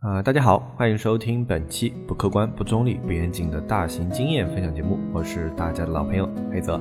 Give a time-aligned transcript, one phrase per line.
[0.00, 6.76] 啊，大家好，欢迎收听本期不客观、不中立、不严谨的大型经验分享节目，我是大家的老朋友黑泽。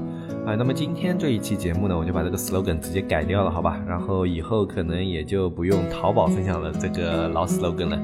[0.46, 3.78] 啊，那么今天这一期节目呢，我就把这个 slogan 直接改掉了，好吧？
[3.86, 8.02] 然后以后可能也就不用淘宝分享了这个老 slogan 了。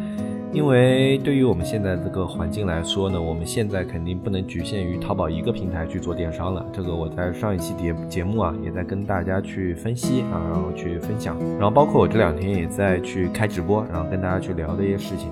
[0.56, 6.66] 因为对于我们现在这个环境来说呢，我们现在肯定不能局限于淘宝一个平台去做电商了。
[6.72, 15.30] 这个我在上一期节节目啊，也在跟大家去分析啊，然后去分享，然后包括我这两天也在去开直播，然后跟大家去聊这些事情。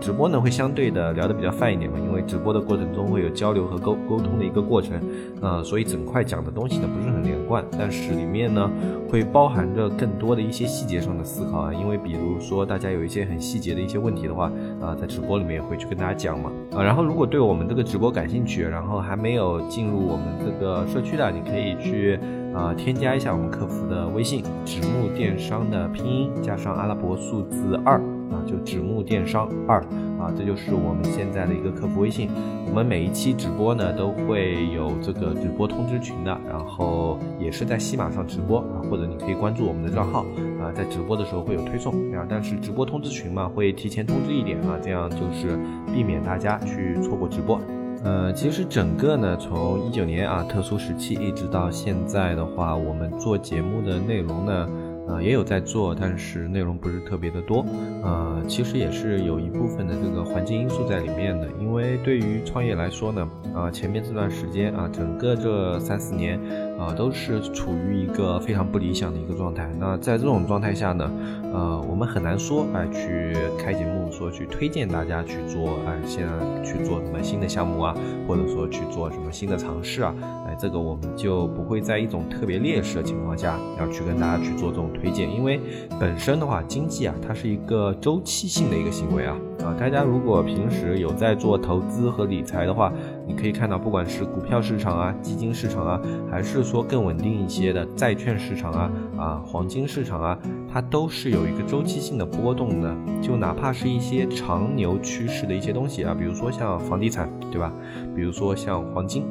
[0.00, 5.00] 直播呢会相对的聊得比较泛一点嘛，因为直播的过程中会有交流和沟沟通的一个过程，
[5.40, 8.70] 呃，所以整块讲的东西呢不是很连贯，但是里面呢
[9.10, 14.50] 会包含着更多的一些细节上的思考啊，因为比如说大家有一些很细节的一些问题的话，
[14.80, 22.18] 啊，在直播里面也会去跟大家讲嘛，啊，然后如果对我们这个直播感兴趣，然后还没有进入我们这个社区的，你可以去
[22.54, 28.00] 啊添加一下我们客服的微信，纸木电商的拼音加上阿拉伯数字二。
[28.30, 29.80] 啊，就纸木电商二
[30.18, 32.28] 啊，这就是我们现在的一个客服微信。
[32.66, 40.26] 我们每一期直播呢都会有这个直播通知群的，然后也是在西马上直播啊，或者你可以关注我们的账号
[40.60, 42.26] 啊，在直播的时候会有推送啊。
[42.28, 45.56] 但是直播通知群嘛，会提前通知一点啊，这样就是
[45.94, 47.60] 避免大家去错过直播。
[48.02, 54.68] 呃，其实整个呢，从一九年啊特殊时期一直到现在的话，我们做节目的内容呢。
[55.06, 57.64] 呃，也有在做，但是内容不是特别的多。
[58.02, 61.48] 呃，其实也是有一部分的这个环境因素在里面的。
[61.60, 66.40] 因为对于创业来说呢，啊，前面这段时间啊，整个这三四年
[66.78, 69.70] 啊，都是处于一个非常不理想的一个状态。
[69.78, 71.10] 那在这种状态下呢，
[71.52, 77.94] 呃，我们很难说哎去开节目，说去推荐大家去做哎现在去做什么新的项目啊，
[78.26, 80.14] 或者说去做什么新的尝试啊，
[80.46, 84.84] 哎，这个我们就不会在一种特别劣势的情况下要去跟大家去做这种。
[84.94, 85.60] 推荐，因为
[85.98, 89.74] 本身的话，经济啊，它是一个周期性的一个行为啊啊！
[89.78, 92.92] 大家如果平时有在做投资和理财的话，
[93.26, 100.38] 你可以看到，不管是股票市场啊、基金市场啊，还是说更稳定一些的债券市场啊啊、黄金市场啊，
[100.72, 102.94] 它都是有一个周期性的波动的。
[103.22, 107.72] 就哪怕是一些长牛趋势的一些东西啊，比如说像房地产，对吧？
[108.14, 109.24] 比如说像黄金。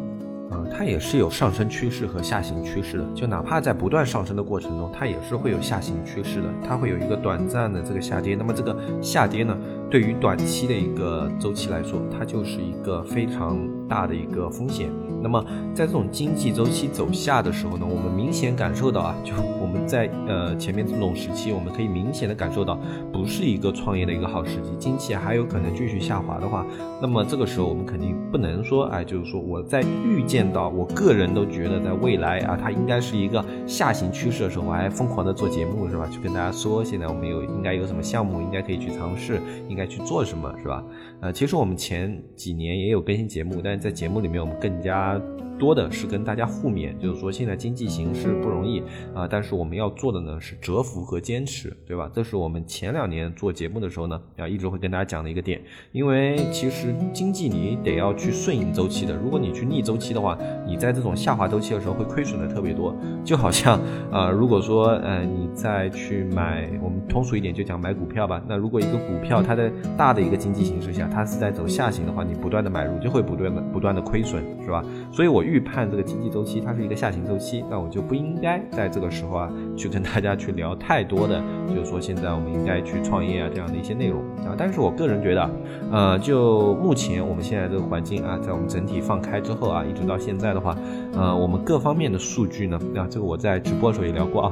[0.52, 8.36] 啊，它也是有上升趋势和下行趋势的，就哪怕在不断上升的过程中，它也是会有下行趋势的，它会有一个短暂的这个下跌。
[8.36, 9.58] 那么这个下跌呢，
[9.90, 13.58] 对于短期的一个周期来说，它就是一个非常
[13.94, 14.90] 大的一个风险。
[15.22, 15.42] 那么
[15.74, 19.32] 在这种经济周期走下的时候呢，我们明显感受到啊，就
[19.62, 22.78] 我们在呃前面这种时期，我们可以明显的感受到，
[23.12, 26.66] 不是一个创业的一个好时机，经济还有可能继续下滑的话，
[27.02, 36.06] 那么这个时候我们肯定不能说，哎，就是说我在预见到，我个人都觉得在未来啊，它应该是一个下行趋势的时候，我还疯狂的做节目是吧？
[36.12, 39.40] 去跟大家说，现在我们有应该有什么项目，应该可以去尝试，
[39.70, 40.84] 应该去做什么是吧？
[41.22, 45.22] 呃，其实我们前几年也有更新节目，但在节目里面我们更加。
[45.58, 48.82] 多的是跟大家互勉，就是说现在经济形势不容易
[49.14, 52.10] 啊，但是我们要做的呢是蛰伏和坚持，对吧？
[52.14, 55.62] 这是我们前两年做节目的时候呢，啊一直会跟大家讲的一个点。
[55.92, 62.96] 因为其实经济你得要去顺应周期的，如果你去逆周期的话，你在这种下滑周期的时候会亏损的特别多。
[63.24, 63.80] 就好像
[64.12, 68.42] 啊，如果说呃你再去买，我们通俗一点就讲买股票吧。
[68.48, 74.84] 那如果一个股票它在大的一个经济形势下，它是在走下行的话，你不断的买入就会不断的不断的亏损，是吧？
[75.14, 75.44] 所以我。
[75.44, 84.56] 预判这个经济周期，它是一个下行周期，那我就不应该在这个时候啊，去跟大家去聊太多的，就是说现在我们应该去创业啊这样的一些内容啊。
[84.58, 85.50] 但是我个人觉得，
[85.92, 90.76] 呃，就目前我们现在这个环境啊，在我们整体放开之后啊，一直到现在的话，
[91.14, 94.52] 呃，我们各方面的数据呢，啊，这个我在直播的时候也聊过啊，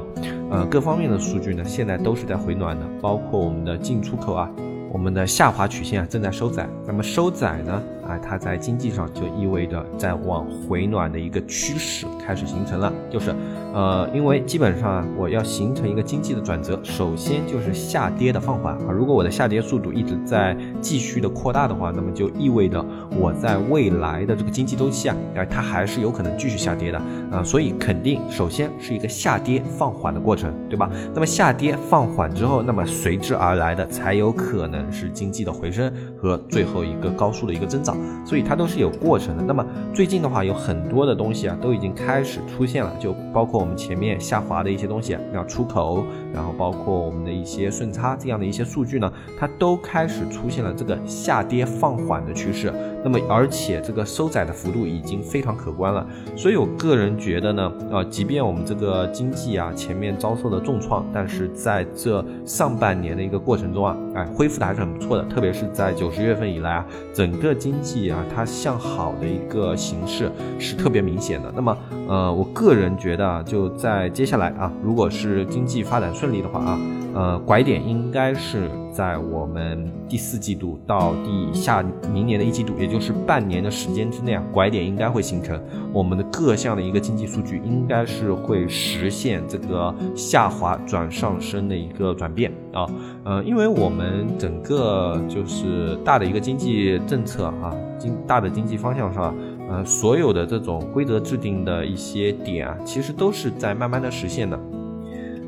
[0.50, 4.50] 呃，各方面的数据呢，现在都是在回暖的，包括我们的进出口啊，
[4.92, 7.82] 我们的下滑曲线啊正在收窄，那么收窄呢？
[8.12, 13.34] 啊，它在经济上就意味着在往回暖的一个趋势开始形成了，就是，
[13.72, 18.92] 呃，因为基本上我要形成一个经济的转折，首先就是下跌的放缓啊。
[18.92, 22.84] 如果我的下跌速度一直在继续的扩大的话，那么就意味着
[23.18, 26.98] 我在未来的这个经济周期啊，哎，它还是有可能继续下跌的
[27.30, 27.42] 啊。
[27.42, 30.90] 所以肯定首先是一个下跌放缓的过程，对吧？
[31.14, 37.96] 那么下跌放缓之后，那么随之而来的才有可能是经济的回升和最后一个高速的一个增长。
[38.24, 39.42] 所以它都是有过程的。
[39.42, 52.72] 那么最近的话，有很多的东西啊，都已经开始出现了，就包括我们前面下滑的一些东西，啊，出口然后包括我们的一些顺差这样的一些数据呢，它都开始出现了这个下跌放缓的趋势。
[53.04, 56.06] 那么而且这个收窄的幅度已经非常可观了。
[56.36, 65.24] 所以我个人觉得呢，啊，即便我们这个经济啊前面遭受了重创，但是在这上半年的一个过程中啊，哎，恢复的还是很不错的。
[65.24, 71.52] 特别是在九十月份以来啊，整个经济啊它向好的一个形势是特别明显的。
[71.56, 71.76] 那么，
[72.08, 76.80] 呃，我个人觉得啊，就在接下来啊，如果是经济发展顺利的话啊，
[77.14, 85.60] 呃，拐点应该是在我们第四季度到第下明年的一季度，也就是半年的时间之内啊，拐点应该会形成。
[85.92, 92.86] 我们的各项的一个经济数据应该是会实现这个下滑转上升的一个转变啊，
[93.24, 99.34] 呃，因为我们整个就是大的一个经济政策啊，经大的经济方向上，
[99.68, 104.56] 呃，所有的这种规则制定的一些点啊，其实都是在慢慢的实现的。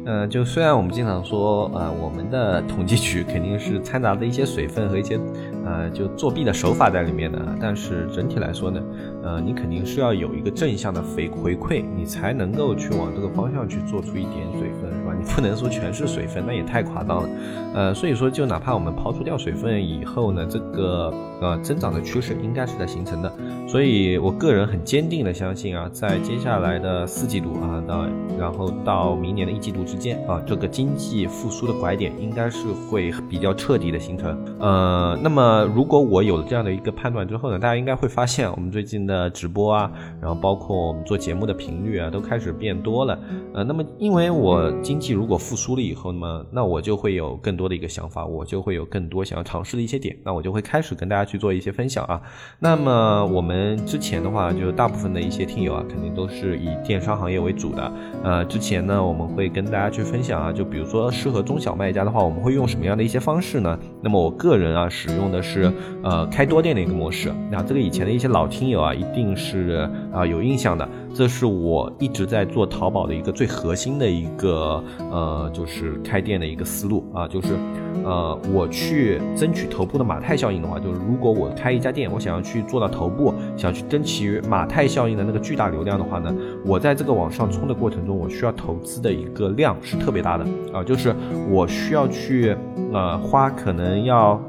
[0.06, 5.18] 呃，就虽然我们经常说，呃，我们的统计局肯定是掺杂着一些水分和一些，
[5.64, 8.82] 呃，就作弊的手法在里面的，但是整体来说呢，
[9.22, 14.83] 呃，你肯定是要有一个正向的回回馈，你才能够去往这个方向去做出一点水分，
[15.24, 17.28] 不能说全是水分，那也太夸张了。
[17.74, 23.32] 呃，所以说，就哪怕我们刨除掉水分以后呢，这个呃增长的趋势应该是在形成的。
[23.66, 28.06] 所以我个人很坚定的相信啊，在接下来的四季度啊，到
[28.38, 29.84] 然后到明年的一季度。
[29.84, 34.34] 之间啊，这个经济复苏的拐点应该是会比较彻底的形成。
[34.58, 39.92] 呃，那么如果我有了这样的一个判断之后呢，大家应该会发现我们最近的直播啊，
[40.22, 43.18] 然后包括我们做节目的频率啊，都开始变多了。
[43.52, 52.20] 呃，那么因为我经济如果复苏了以后，那么那我就会有更多的一个想法，我就会有更多想要尝试的一些点，那我就会开始跟大家去做一些分享啊。
[52.58, 57.92] 那么我们之前的话，就大部分的一些听友啊，肯定都是以电商行业为主的。
[58.24, 59.84] 呃，之前呢，我们会跟大家。
[59.84, 63.78] 大家去分享啊，就比如说适合中小卖家的话，我们会用什么样的一些方式呢？
[64.00, 65.70] 那么我个人啊，使用的是
[66.02, 67.30] 呃开多店的一个模式。
[67.50, 70.88] 那这个以前的一些老听友啊，一定是啊有印象的。
[71.12, 74.82] 这是我一直在做淘宝的一个最核心的一个
[75.14, 77.54] 呃，就是开店的一个思路啊，就是
[78.02, 86.34] 呃，我去争取头部的马太效应的话，就是如果我开一家店，我想要去做到头部，想去争取马太效应的那个巨大流量的话呢，
[86.66, 91.14] 我在这个往上冲的过程中，我需要投资的一个量是特别大的啊，就是
[91.48, 92.56] 我需要去
[92.92, 94.42] 呃花可能要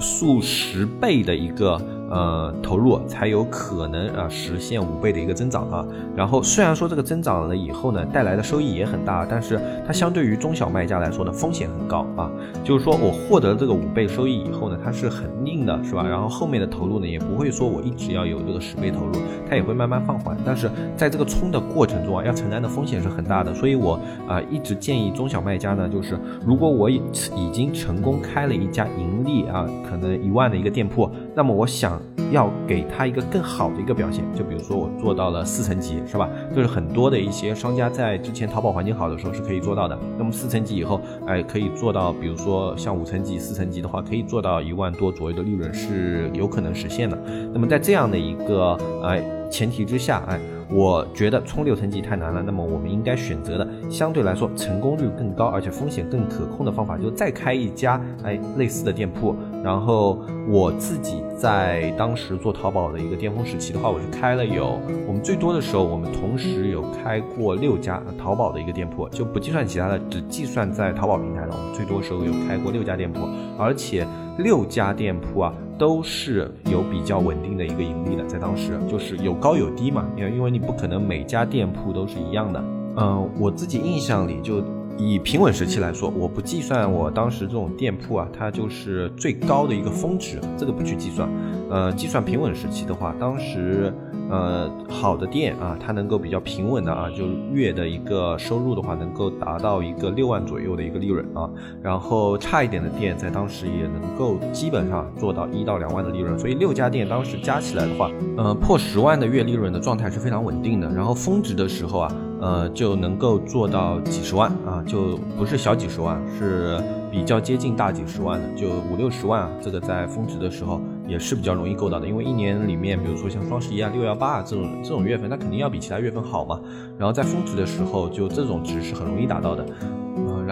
[0.00, 1.80] 数十倍的一个。
[2.12, 5.82] 呃，投入才有可能啊实现五倍的一个增长啊。
[6.14, 12.30] 然后虽然说这个增长了以后呢，带来的收益也很大，但是它相对于中小卖家来说呢，风险很高啊。
[12.62, 16.06] 就是说我获得这个五倍收益以后呢，它是很硬的，是吧？
[16.06, 19.12] 然后后面的投入呢，也不会说我一直要有这个十倍投入，
[19.48, 20.36] 它也会慢慢放缓。
[20.44, 23.54] 但是在这个冲的过程中啊，要承担的风险是很大的。
[23.54, 23.98] 所以我
[24.28, 27.00] 啊一直建议中小卖家呢，就是如果我已
[27.34, 32.00] 已经成功开了一家盈利啊，可能一万的一个店铺，那么我想。
[32.30, 36.26] 要给他一个更好的一个表现，就比如说我做到了四层级，是吧？
[36.56, 39.98] 就是很多的一些商家在之前淘宝环境好的时候是可以做到的。
[40.16, 47.18] 那么四层级以后，哎，可以做到，比如说像五层级、四层级的话，可以做到一万多左右的利润是有可能实现的。
[47.52, 48.74] 那么在这样的一个
[49.04, 50.40] 哎前提之下，哎。
[50.74, 59.36] 我觉得冲六层级太难了，那么我们应该选择的相对来说成功率更高，而且风险更可控的方法，就再开一家哎类似的店铺。
[59.62, 73.20] 然后我自己在当时做淘宝的一个巅峰时期的话，我是开了有我们最多的时候，我们同时有开过六家淘宝的一个店铺，就不计算其他的，只计算在淘宝平台的，我们最多时候有开过六家店铺，
[73.58, 74.06] 而且
[74.38, 75.54] 六家店铺啊。
[75.78, 82.62] 都是有比较稳定的一个盈利的，在当时就是有高有低嘛，因为因为你不可能每家店铺都是一样的。
[82.98, 84.62] 嗯，我自己印象里就
[84.98, 91.28] 以平稳时期来说，我不计算我当时这种店铺啊，它就是最高的一个峰值，这个不去计算。
[91.70, 93.92] 呃，计算平稳时期的话，当时。
[94.30, 101.50] 呃，好的店啊，它能够比较平稳的啊，就月的一个收入的话，能够达到一个六万左右的一个利润啊。
[101.82, 106.38] 然后差一点的店，在当时也能够基本上做到一到两万的利润。
[106.38, 110.90] 所以六家店当时加起来的话，呃，破十万的月利润的状态是非常稳定的。
[110.90, 116.78] 然后峰值的时候啊，呃，就能够做到几十万啊，就不是小几十万，是
[117.10, 119.50] 比较接近大几十万的，就五六十万啊。
[119.62, 120.80] 这个在峰值的时候。
[121.08, 126.58] 也是比较容易够到的，因为一年里面，比如说像双十一啊、六幺八啊这种这种月份，它肯定要比其他月份好嘛。
[126.96, 129.66] 然后在峰值的时候，就这种值是很容易达到的。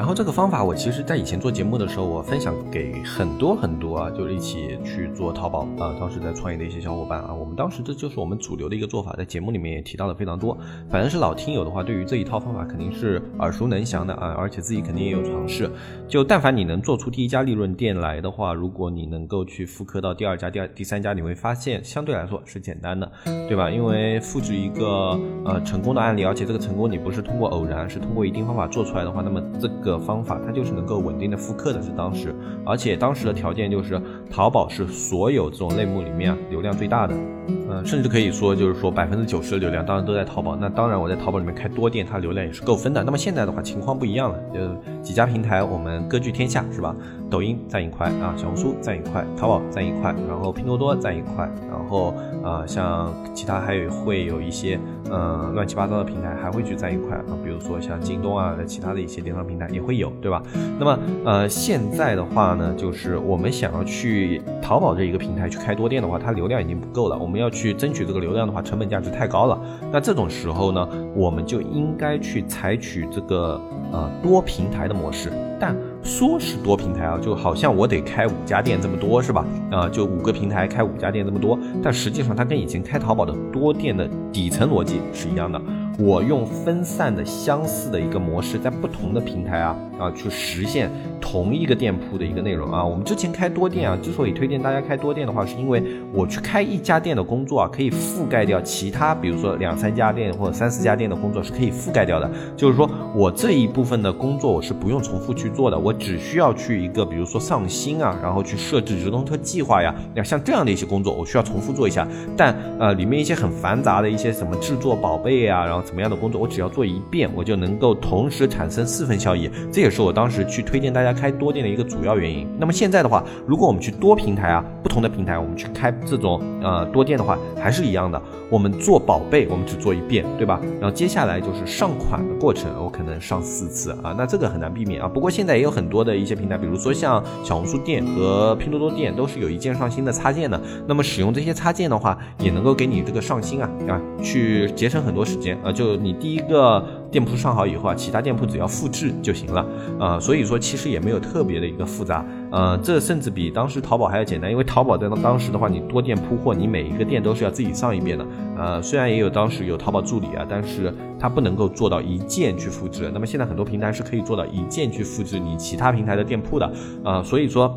[0.00, 10.56] 然后这个方法我其实在以前做节目的时候，我分享给很多很多啊，就是一起去做淘宝啊，当时在创业的一些小伙伴啊，我们当时这就是我们主流的一个做法，在节目里面也提到了非常多。
[10.88, 15.70] 反正是老听友的话，对于这一套方法肯定是耳熟能详的啊，而且自己肯定也有尝试。
[16.08, 23.12] 就但凡你能做出第一家利润店来的话，如果你能够去复刻到第二家、第二、第三家，你会发现相对来说是简单的，
[23.46, 23.70] 对吧？
[23.70, 37.14] 因为复制一个呃成功的案例，而且这个成功你不是通过偶然，是通过一定方法做出来的话，那么这个的方法它就是能够稳定的复刻的，是当时，而且当时的条件就是淘宝是所有这种类目里面流量最大的，
[37.48, 40.56] 嗯，甚至可以说就是说百分之九十的流量当然都在淘宝。
[40.56, 43.02] 那当然我在淘宝里面开多店，它流量也是够分的。
[43.02, 44.60] 那么现在的话情况不一样了，就
[45.02, 46.94] 几家平台我们割据天下，是吧？
[47.30, 54.78] 抖音占一块啊，小红书占一块，淘宝占一块，然后拼多多占一块，然后啊像其他还有会有一些
[55.10, 60.42] 嗯乱七八糟的平台还会去占一块啊，比如说像京东啊，其他的一些电商平台会有，对吧？
[60.78, 69.60] 那么呃现在的话呢，就是我们想要去淘宝这一个平台去开多店的话，它流量已经不够了，我们要去争取这个流量的话，成本价值太高了。
[69.92, 73.60] 那这种时候呢，我们就应该去采取这个
[73.92, 75.74] 呃多平台的模式，但。
[76.02, 79.44] 说是多平台啊，就好像我得开五家店这么多是吧？
[79.70, 85.60] 啊，就五个平台开五家店这么多，但实际上它跟以前开淘宝的多店的底层逻辑是一样的。
[85.98, 92.82] 我用分散的相似的一个模式，在不同的平台啊啊去实现同一个店铺的一个内容啊。
[92.82, 95.82] 我们之前开多店啊，之所以推荐大家开多店的话，是因为
[96.14, 102.30] 我去开一家店的工作啊，可以覆盖掉其他，比如说两三家店或者三四家店的工作是可以覆盖掉的。
[102.56, 112.08] 就是说我这一部分的工作我是不用重复去做的，我只需要去一个，比如说上新啊，然后去设置直通车计划呀，那像这样的一些工作，我需要重复做一下。
[112.34, 115.84] 但呃，里面一些很繁杂的一些什么制作宝贝啊，然后。
[115.90, 119.50] 什么样的工作，我只要做一遍，我就能够同时产生四份效益。
[119.72, 122.46] 这也是我当时去推荐大家开多店的一个主要原因。
[122.60, 128.22] 那么现在的话，如果我们去多平台啊，不同的平台，我们去开这种呃多店的话，还是一样的。
[128.48, 130.60] 我们做宝贝，我们只做一遍，对吧？
[130.80, 135.08] 然后接下来就是上款的过程，我可能上四次啊，那这个很难避免啊。
[135.08, 140.60] 不过现在也有很多的一些平台，比如说像小红书店和拼多多店，都是有一键上新的插件的。
[140.86, 145.69] 那么使用这些插件的话，也能够给你这个上新啊啊，去节省很多时间啊。
[145.72, 149.66] 就你第一个店铺上好以后啊，其他店铺只要复制就行了
[149.98, 163.10] 啊，所以说其实也没有特别的一个复杂，呃，这甚至比当时淘宝还要简单，因为淘宝在当时的话，你多店铺货，你每一个店都是要自己上一遍的，呃，虽然也有当时有淘宝助理啊，但是它不能够做到一键去复制。
[163.12, 166.72] 那么现在很多平台是可以做到一键去复制你其他平台的店铺的，
[167.04, 167.76] 啊，所以说。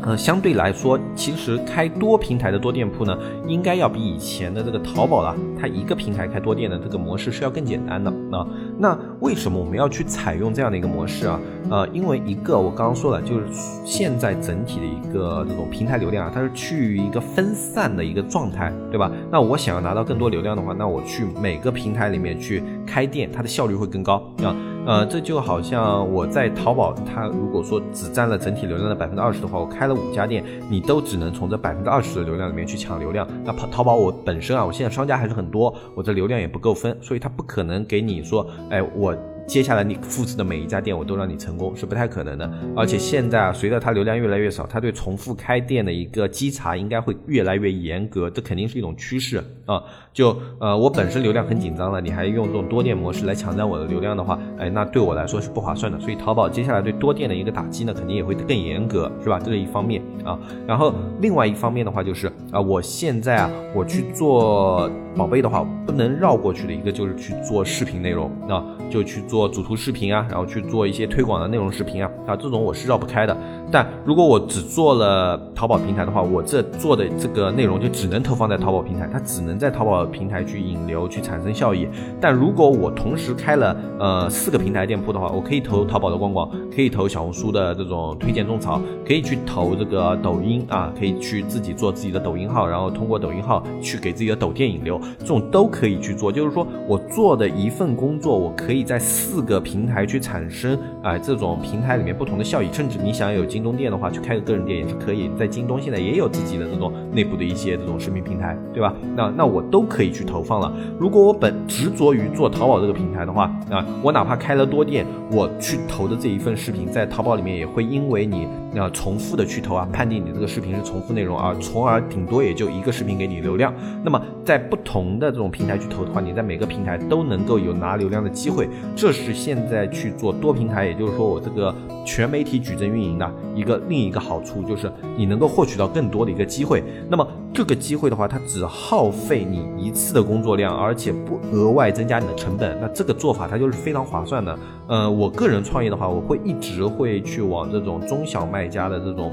[0.00, 8.44] 呃，相对来说，其实开多平台的多店铺呢，应该要比以前的这个淘宝了，它一个平台开多店的这个模式是要更简单的啊。
[8.78, 11.38] 那为什么我们要去采用这样的一个模式啊？
[11.70, 13.46] 呃，因为一个我刚刚说了，就是
[13.84, 19.08] 现在整体的一个这种平台流量啊，它是趋于一个分散的一个状态，对吧？
[19.30, 24.56] 那我想要拿到更多流量的话，那我去每个平台里面去开店，它的效率会更高啊。
[24.84, 33.26] 呃，这就好像我在淘宝，它如果说只占了整体流量的百分之二十的话，我开了五家店，你都只能从这百分之二十的流量里面去抢流量。
[33.44, 39.16] 那淘淘宝我本身啊，我现在商家还是很多，我的流量也不够分，所以它不可能给你说，哎，我。
[39.46, 42.50] 接下来你复制的每一家店，我都让你成功，是不太可能的。
[42.74, 49.82] 而且现在啊，随着它流量越来越少，它对重复开店的一个稽查应该会越来越严格，这肯定是一种趋势啊。
[50.12, 55.98] 就呃，我本身流量很紧张了，你还用这种多店模式来抢占我的流量的话，哎，那对我来说是不划算的。
[56.00, 59.38] 所以淘宝接下来对多店的一个打击呢，肯定也会更严格，是吧？
[59.38, 60.38] 这是一方面啊。
[60.66, 69.22] 然后另外一方面的话就是啊，我现在啊，我去做宝贝的话，不能绕过去的一个就是去做视频内容啊，就去。
[69.22, 73.34] 做主图视频啊，然后去做一些推广的内容视频啊，啊，这种我是绕不开的。
[73.70, 81.88] 但如果我只做了淘宝平台的话，我这做的这个内容就只能投放在淘宝平台，它只能在淘宝平台去引流去产生效益。
[82.20, 96.30] 但如果我同时开了呃四个平台店铺的话，我可以投淘宝的逛逛，可以投小红书的这种推荐种草，可以去投这个抖音啊，可以去自己做自己的抖音号，然后通过抖音号去给自己的抖店引流，这种都可以去做。
[96.32, 105.30] 就是说我做的一份工作，我可以在四个平台去产生啊这种平台里面不同的效益，甚至你想有京东店的话，去开个个人店也是可以。
[105.38, 108.94] 在京东现在也有自己的这种内部的一些这种视频平台，对吧？
[109.16, 110.72] 那那我都可以去投放了。
[110.98, 118.46] 如果我本执着于做淘宝这个平台的话，啊，我哪怕开了多店，我去投的这一份视频在淘宝里面也会因为你
[118.78, 123.72] 啊重复的去投啊，判定你这个视频是重复内容啊，从而顶多也就一个视频给你流量。
[124.04, 128.68] 那么在不同同的这种平台去投的话，你在每个平台都能够有拿流量的机会。
[128.94, 136.84] 这是现在去做多平台，也就是说我这个全媒体矩阵运营的一个另一个好处，就是你能够获取到更多的一个机会。
[137.08, 142.78] 那么这个机会的话，它只耗费你一次的工作量，而且不额外增加你的成本。
[142.78, 144.58] 那这个做法它就是非常划算的。
[144.88, 149.32] 呃，我个人创业的话，我会一直会去往这种中小卖家的这种。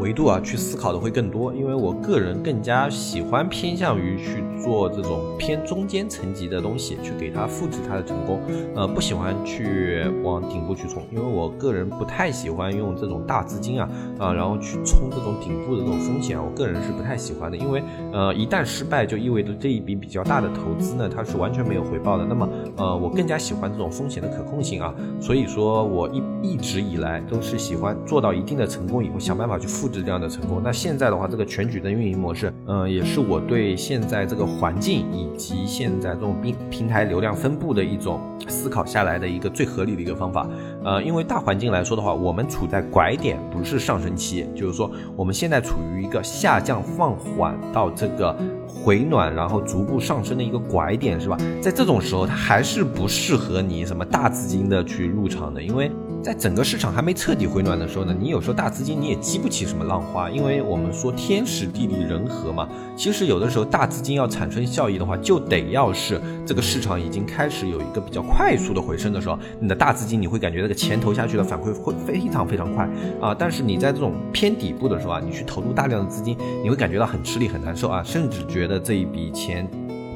[0.00, 8.40] 维度啊，去思考的会更多，因为我个人更加喜欢偏向于去做这种偏中间层级的东西，去给它复制它的成功。
[8.74, 13.88] 呃，不喜欢去往顶部去冲，因为我个人不太喜欢用这种大资金啊
[14.18, 17.56] 啊，然后去冲这种顶部的这种风险，我个人是不太喜欢的。
[17.56, 22.24] 因为呃，一旦失败，就意味着这一笔比较大的投资呢，它是完全没有回报的。
[22.24, 29.70] 那么呃，我更加喜欢这种风险的可控性啊，所以说我一一直以来都是喜欢做到一定的成功以后，想办法去。
[29.70, 40.48] 复制这样的成功，那现在的话，这个全局的运营模式，嗯，也是我对现在这个环境以及现在这种平平台流量分布的一种思考下来的一个最合理的一个方法。
[40.84, 51.36] 呃，因为大环境来说的话，我们处在拐点，不是上升期，就是说我们现在处于一个下降放缓到这个回暖，然后逐步上升的一个拐点，是吧？
[51.60, 55.90] 在这种时候，它还是不适合你什么大资金的去入场的，因为。
[56.22, 62.68] 在整个市场还没彻底回暖的时候呢，你有时候大资金你也激不起什么浪花，因为我们说天时地利人和嘛。
[62.94, 72.86] 其实有的时候大资金要产生效益的话，就得要是这个市场已经开始有一个比较快速的回升的时候，你的大资金你会感觉这个钱投下去的反馈会非常非常快
[73.20, 73.34] 啊。
[73.34, 79.66] 但是你在这种偏底部的时候啊，你去投入大量的资金，你会感觉到很吃力很难受啊，甚至觉得这一笔钱。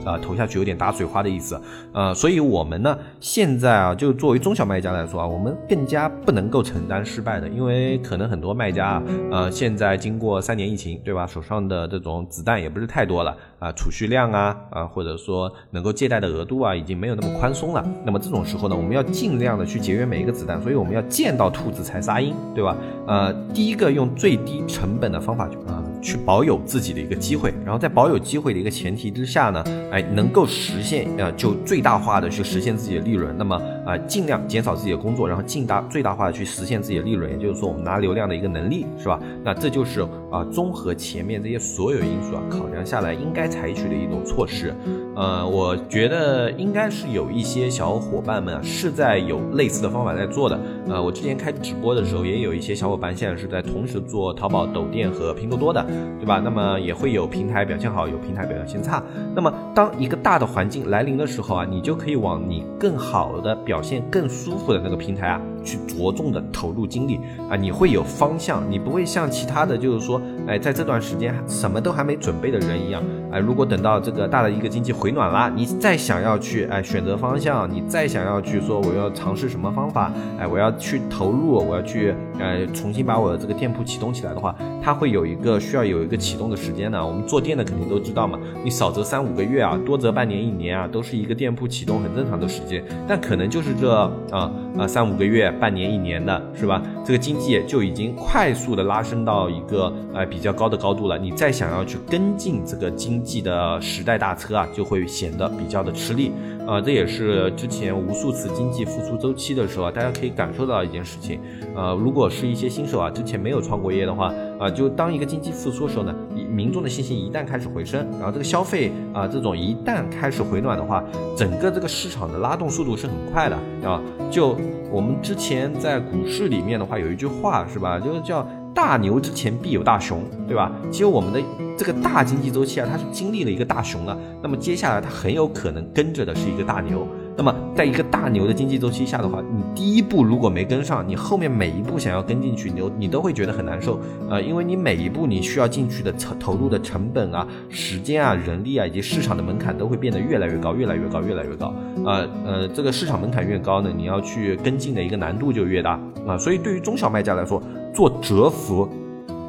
[0.04, 1.60] 啊，投下去有点打水花的意思，
[1.92, 17.84] 呃，所以我们呢，现在啊，就作为中小卖家来说啊，我们更加不能够承担失败的，因为可能很多卖家啊，呃，现在经过三年疫情，对吧，手上的这种子弹也不是太多了啊，储蓄量啊，啊，或者说能够借贷的额度啊，已经没有那么宽松了。
[18.04, 22.76] 那么这种时候呢，我们要尽量的去节约每一个子弹，所以我们要见到兔子才撒鹰，对吧？
[23.06, 25.82] 呃，第一个用最低成本的方法去啊。
[26.04, 33.34] 去保有自己的一个机会，然后在保有机会的一个前提之下呢，哎，能够实现呃，就最大化的去实现自己的利润。
[33.38, 39.20] 那么啊，尽量减少自己的工作，然后尽大最大化的去实现自己的利润，也就是说，我们拿流量的一个能力，是吧？
[39.42, 44.74] 那这就是啊，综合前面这些所有因素啊，考量下来应该采取的一种措施。
[45.16, 50.58] 呃，我觉得应该是有一些小伙伴们啊，是在有类似的方法在做的。
[50.88, 55.84] 呃，我之前开直播的时候，也有一些小伙伴现在是在同时做淘宝、抖店和拼多多的。
[56.18, 56.40] 对吧？
[56.42, 59.02] 那么也会有平台表现好，有平台表现差。
[59.34, 65.53] 那么当一个大的环境来临的时候啊，你就可以往你更好的表表现、更舒服的那个平台啊。
[65.64, 87.04] 去着重的投入精力啊，你会有方向，你不会像其他的就是说，哎，在这段时间什么都还没准备的人一样，哎，如果等到这个大的一个经济回暖了，你再想要去哎选择方向，你再想要去说我要尝试什么方法，哎，我要去投入，我要去呃重新把我的这个店铺启动起来的话，它会有一个需要有一个启动的时间呢。
[87.04, 93.94] 我们做店的肯定都知道嘛，你少则三五个月啊，多则半年一年啊，都是一个店铺启动很正常的时间，但可能就是这
[94.30, 95.53] 啊啊三五个月。
[95.54, 96.82] 半年一年的是吧？
[97.04, 101.18] 这个经济就已经快速的拉升到一个呃比较高的高度了。
[101.18, 106.32] 你再想要去跟进这个经济的时代大车啊，就会显得比较的吃力。
[106.66, 111.38] 呃，这也是之前无数次经济复苏周期的时候，大家可以感受到一件事情。
[111.76, 116.14] 呃，如果是一些新手啊，之前没有创过业的话，啊，就当一个经济复苏的时候呢，
[116.48, 121.02] 民众的信心一旦开始回升，然后这个消费啊，这种一旦开始回暖的话，
[121.36, 123.56] 整个这个市场的拉动速度是很快的
[123.88, 124.00] 啊。
[124.30, 124.56] 就
[124.90, 128.46] 我们之前在股市里面的话，有一句话是吧，就是叫。
[128.74, 130.72] 大牛之前必有大熊，对吧？
[130.90, 131.40] 其实我们的
[131.78, 137.06] 这个大经济周期啊，它是经历了一个大熊了，那么接下来它很有可能跟着的是一个大牛。
[137.36, 143.98] 那么在一个大牛的经济周期下的话，你第一步如果没跟上，你后面每一步想要跟进去，你你都会觉得很难受，
[144.30, 151.66] 呃，因为你每一步你需要进去的投投入的成本啊、时间啊、人力啊以及市场的门槛都会变得越来越高，越来越高，越来越高。
[152.04, 156.38] 啊呃，这个市场门槛越高呢，你要去跟进的一个难度就越大啊。
[156.38, 157.60] 所以对于中小卖家来说，
[157.92, 158.88] 做蛰伏。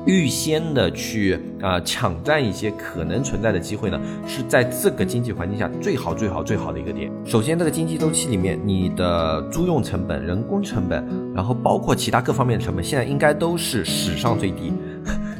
[0.05, 7.11] 预先的去啊抢占一些可能存在的机会呢，是在这个经济环境下最好最好最好的一个点。
[7.25, 14.71] 首先，这个经济周期里面，你的租用成本、人工成本，然后包括其他各方面的成本，现在应该都是史上最低。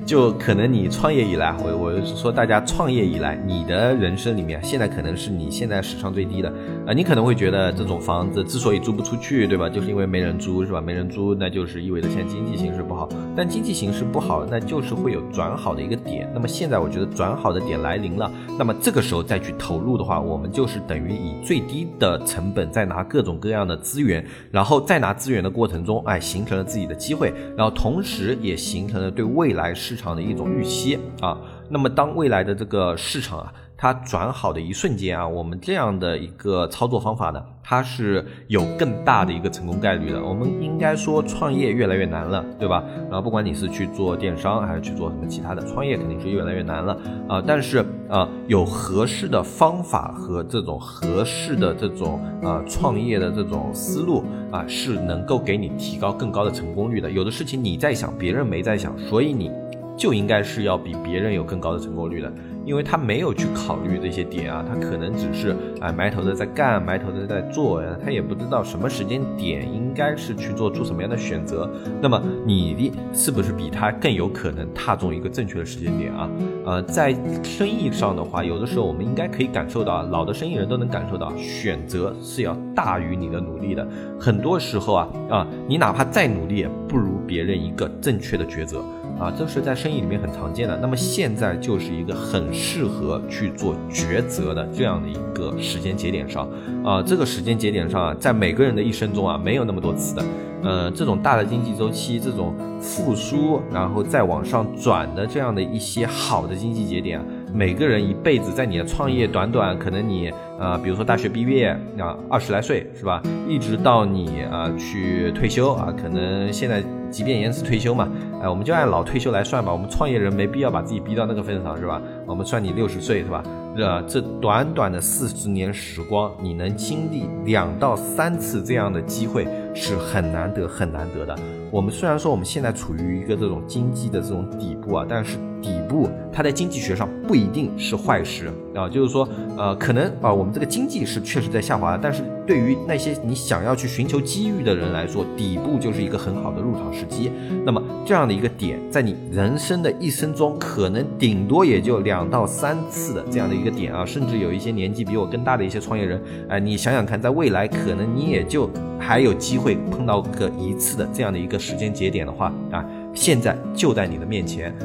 [0.06, 6.54] 就可能你创业以来，我我说大家创业以来，你的人生里面现在可能是你现在史上最低的
[6.86, 9.68] 啊，你可能会觉得这种房子之所以租不出去，对吧？
[9.68, 10.80] 就是因为没人租，是吧？
[10.80, 13.10] 没人租，那就是意味着现在经济形势不好。
[13.36, 16.30] 但经济形势不好，那就是会有转好的一个点。
[16.34, 31.38] 那么现在我觉得转好的点来临了，那么这个时候再去投入的话，我们就是等于以最低的成本再拿各种各样的资源，然后再拿资源的过程中，哎，形成了自己的机会，然后同时也形成了对未来市市场的一种预期啊。
[31.69, 33.53] 那么当未来的这个市场啊。
[33.77, 40.23] 它转好的一瞬间啊，我们这样的一个操作方法呢，它是有更大的一个成功概率的。
[40.23, 42.81] 我们应该说创业越来越难了，对吧？
[43.10, 47.43] 然后不管你是去做电商还是去做什么其他的，创业肯定是越来越难了啊。
[47.45, 57.12] 但是啊，有合适的方法和这种合适的这种啊创业的这种思路啊，是能够给你提高更高的成功率的。
[57.12, 59.51] 有的事情你在想，别人没在想，所以你
[59.97, 62.31] 就应该是要比别人有更高的成功率的。
[62.65, 71.69] 因为他没有去考虑这些点啊，他可能只是哎埋头的在干，埋头的在做呀，他也不知道什么时间点应该是去做出什么样的选择。
[72.01, 76.27] 那么你的是不是比他更有可能踏中一个正确的时间点啊？
[76.65, 83.88] 呃，在生意上的话，有的时候我们应该可以感受到，老的生意人都能感受到，选择是要大于你的努力的。
[84.19, 88.84] 很多时候啊啊，你哪怕再努力，也不如别人一个正确的抉择。
[89.19, 90.78] 啊，这是在生意里面很常见的。
[90.82, 96.47] 那么现在就是一个很适合去做抉择的这样的一个时间节点上。
[96.84, 100.23] 啊，这个时间节点上啊，在每个人的一生中啊，没有那么多次的。
[100.63, 107.23] 呃，这种大的经济周期，这种复苏，然后再往上转的这样的一些好的经济节点，
[107.54, 111.67] 每个人一辈子在你的创业短短，可能你啊，比如说大学毕业
[111.99, 116.84] 啊，二十来岁是吧，一直到你啊去退休啊，可能现在。
[117.15, 119.71] 即便延迟退休嘛，哎，我们就按老退休来算吧。
[119.71, 122.01] 我们创业人没必要把自己逼到那个份上，是吧？
[122.28, 123.41] 我们算你六十岁，是吧？
[123.78, 131.34] 呃这短短的四十年时光，你能经历两到三次这样的机会，是很难得、很难得的。
[131.71, 135.38] 我们虽然说我们现在处于一个这种经济的这种底部啊，但是。
[135.65, 147.32] 底部，它在经济学上不一定是坏事啊，就是说，呃，可能啊，我们这个经济是确实在下滑，但是对于那些你想要去寻求机遇的人来说，底部就是一个很好的入场时机。
[147.65, 164.75] 那么这样的一个点，在你人生的一生中，可能顶多也就两到三次的这样的一个点啊，甚至有一些年纪比我更大的一些创业人，哎，你想想看，在未来可能你也就还有机会碰到个一次的这样的一个时间节点的话啊，现在就在你的面前。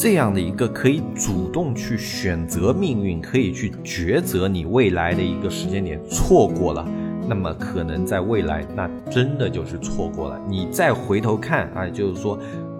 [0.00, 6.88] 这样的一个可以主动去选择命运，可以去抉择你未来的一个时间点，错过了，
[7.26, 10.40] 那么可能在未来，那真的就是错过了。
[10.48, 12.38] 你再回头看啊，就是说。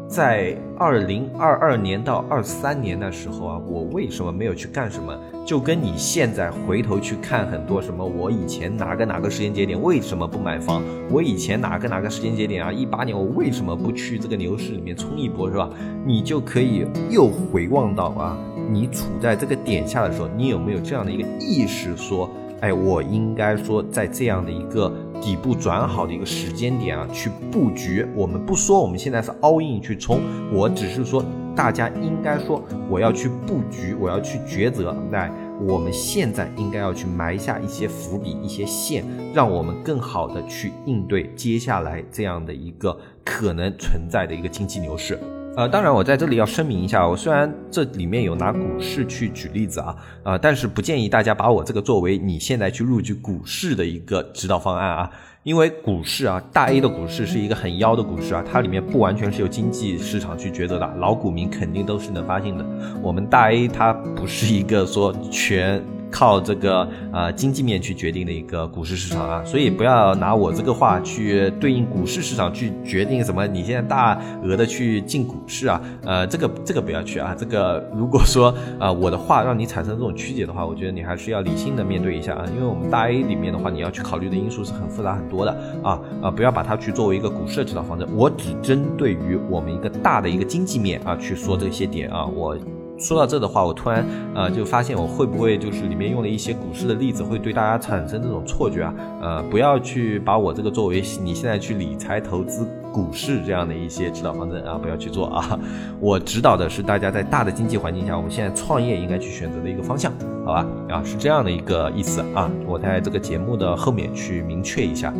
[0.08, 5.14] 在二零二二年到二三年的时候啊，我为什么没有去干什么？
[5.44, 10.82] 就跟你现在回头去看很多什么，我以前哪个哪个时间节点为什么不买房？
[11.10, 15.68] 我以前哪个哪个时间节点 啊，一八年我为什么不去这个牛市里面冲一波，是吧？
[16.06, 18.34] 你就可以又回望到啊，
[18.70, 24.92] 你处在这个点下的时候，你有没有这样的一个意识，说，哎，我应该说在这样的一个。
[25.20, 28.06] 底部转好的一个时间点啊，去布局。
[28.14, 30.20] 我们不说我们现在是 all in 去冲，
[30.52, 31.24] 我只是说
[31.56, 34.96] 大家应该说我要去布局，我要去抉择。
[35.10, 35.28] 那
[35.60, 45.18] 我们现在应该要去埋下一些伏笔、一些线，让我们更好的去应对接下来这样的一个可能存在的一个经济牛市。
[45.56, 55.10] 呃，当然，我在这里要声明一下，我虽然这里面有拿股市去举例子啊，啊，但是不建议大家把我这个作为你现在去入局股市的一个指导方案啊，
[55.42, 62.64] 因为股市啊，大 A 的股市是一个很妖的股市啊，它里面不完全是由经济市场去抉择的，老股民肯定都是能发现的。
[63.02, 65.82] 我们大 A 它不是一个说全。
[66.10, 73.46] 靠这个呃经济面去决定的一个股市市场啊，所以不要拿我这个话去对应股市市场去决定什么。
[73.46, 77.34] 你现在大额的去进股市啊，呃，这个这个不要去啊。
[77.38, 82.44] 这个如果说啊我的话让你产生这种曲解的话，我觉得你还是要理性的面对一下啊。
[82.54, 88.08] 因为我们大 A 里面的话，你要去考虑的因素是很复杂很多的啊啊，不要把它去作为一个股市的指导方针。
[88.14, 92.56] 我只针对于我们一个大的一个经济面啊去说这些点啊，我。
[92.98, 98.94] 说到这的话，我突然呃就发现我会不会就是里面用了一些股市的例子，会对大家产生这种错觉啊？
[99.22, 105.58] 呃，不要去把我这个作为你现在去理财投资股市这样的一些指导方针啊，不要去做啊。
[106.00, 110.12] 我指导的是大家在大的经济环境下，我们现在创业应该去选择的一个方向，
[110.44, 110.66] 好吧？
[110.88, 112.50] 啊，是这样的一个意思啊。
[112.66, 115.14] 我在这个节目的后面去明确一下。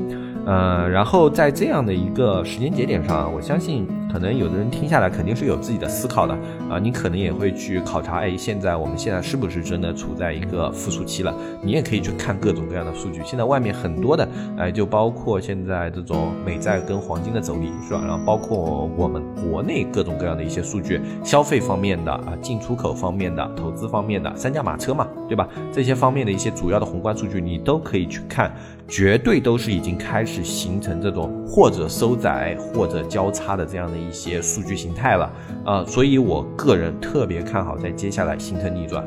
[0.48, 6.32] 呃，然后在这样的一个时间节点上，我相信可能有的人听下来肯定是有自己的思考的
[6.70, 11.34] 啊，你可能也会去考察，哎，现在我们现在是不是真的处在一个复苏期了？
[11.60, 18.00] 你也可以去看各种各样的数据，现在外面很多的，哎，就包括现在这种美债跟黄金的走力是吧？
[18.06, 25.46] 然后包括我们国内各种各样的一些数据，消费方面的啊，进出口方面的，投资方面的，三驾马车嘛，对吧？
[25.70, 28.50] 这些方面的一些主要的宏观数据，你都可以去看。
[28.88, 35.30] 绝对都是已经开始形成这种或者收窄或者交叉的这样的一些数据形态了，
[35.64, 39.06] 啊，所以我个人特别看好在接下来形成逆转，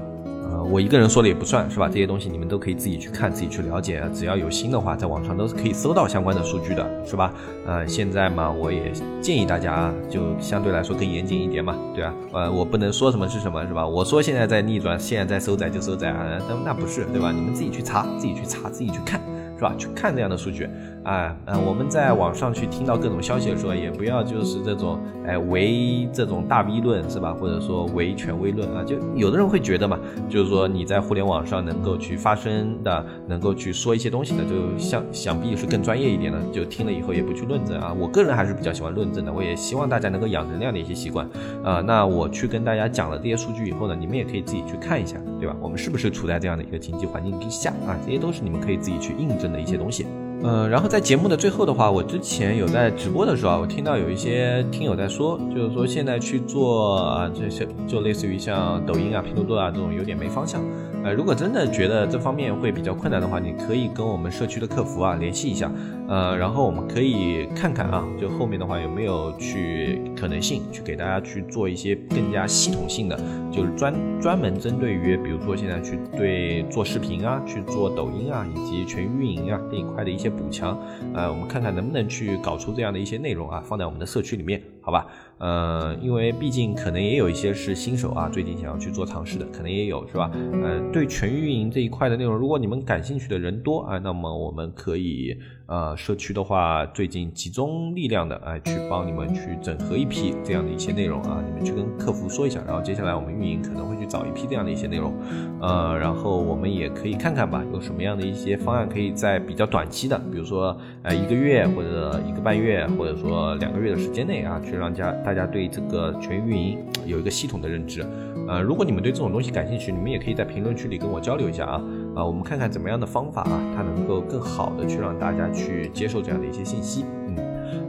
[0.52, 1.88] 呃，我一个人说了也不算是吧？
[1.88, 7.34] 这些东西你们都可以自己去看，自己去了解，只要有心的话，在网上都是可以搜到相关的数据的，是吧？
[7.66, 12.14] 呃，现在嘛，我也建议大家，就相对来说更严谨一点嘛，对吧？
[12.34, 13.88] 呃，我不能说什么是什么，是吧？
[13.88, 17.32] 我说现在在逆转，现在在收窄就收窄啊，那那不是，对吧？
[17.32, 19.20] 你们自己去查，自己去查，自己去看。
[19.62, 19.76] 是吧？
[19.78, 20.68] 去看这样的数据，
[21.04, 27.34] 啊，嗯，我们在网上去听到各种消息的时候，也不要就是这种，哎，唯这种大 V 论是吧？
[27.34, 37.96] 或者说唯权威论啊，就有的人会觉得嘛，就是说你在互联网上能够去发声的，能够去说一些东西的，就想想必是更专业一点的，就听了以后也不去论证啊。
[37.98, 41.28] 我个人还是比较喜欢论证的，我也希望大家能够养成这样的一些习惯
[41.64, 41.82] 啊。
[41.82, 45.56] 那我去跟大家讲了这些数据以后呢，你们也可以自己去看一下，对吧？
[45.62, 47.96] 我们是不是处在这样的一个经济环境之下啊？
[48.06, 49.52] 这些都是你们可以自己去印证。
[49.52, 50.06] 的一些东西，
[50.44, 60.64] 嗯，然后在节目的最后的话，我之前有在直播的时候啊，我听到有一些听友在说，就是说现在去做啊这些，就类似于像抖音啊、拼多多啊这种有点没方向。
[61.04, 65.72] 呃，如果真的觉得这方面会比较困难的话，你可以跟我们社区的客服啊联系一下，
[66.08, 73.20] 呃，然后我们可以看看啊，就后面的话有没有去可能性去给大家去做一些更加系统性的，
[73.52, 80.78] 就是专专门针对于，比如说现在去对做视频啊，去做抖音啊，以及全域运营啊这一块的一些补强，
[81.16, 85.08] 呃，我们看看能不能去搞出这样的一些内容啊，放在我们的社区里面，好吧？
[85.40, 90.30] 呃，因为毕竟可能也有一些是新手啊，最近想要去做尝试的，可能也有是吧？
[90.62, 95.36] 呃，对全域运营这一块的内容，如果你们感兴趣的人多啊，那么我们可以。
[95.72, 105.14] 呃，社区的话，最近集中力量的，哎，去帮你们去整合一批这样的一些内容啊，你们去跟客服说一下，然后接下来我们运营可能会去找一批这样的一些内容，
[105.62, 118.06] 呃，然后我们也可以看看吧，有什么样的一些方案可以在比较短期的，比如说呃一个月或者一个半月，或者说两个月的时间内啊，去让家大家对这个全运营有一个系统的认知。
[118.48, 121.82] 呃，如果你们对这种东西感兴趣，你们也可以在评论区里跟我交流一下啊。
[122.16, 127.06] 啊，我们看看怎么样的方法啊，它能够更好的去让大家去接受这样的一些信息。
[127.28, 127.38] 嗯，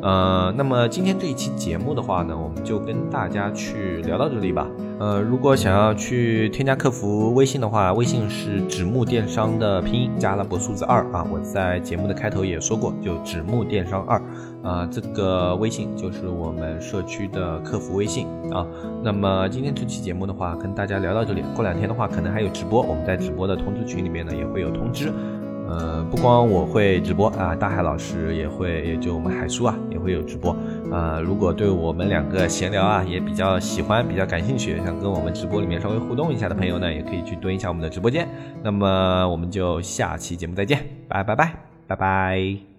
[0.02, 4.68] 呃，那么今天这一期节目的话呢，我们就跟大家去聊到这里吧。
[5.02, 11.26] 呃，如果想要去添加客服微信的话，微信是纸木电商的拼音加阿拉伯数字二啊。
[11.28, 14.22] 我在节目的开头也说过，就纸木电商二
[14.62, 18.64] 啊，这个微信就是我们社区的客服微信啊。
[19.02, 21.42] 那么今天这期节目的话，跟大家聊到这里。
[21.52, 25.12] 过两天的话，可能还有直播，我们在直播的通知群里面呢也会有通知。
[25.68, 30.56] 呃，不光我会直播啊，大海老师也会，也就我们海叔啊会有直播。
[30.90, 38.28] 呃，如果对我们两个闲聊啊也比较喜欢、比较感兴趣，想跟我们直播里面稍微互动一下的朋友呢，也可以去蹲一下我们的直播间。
[38.62, 41.44] 那么我们就下期节目再见，拜拜拜
[41.86, 42.71] 拜拜拜。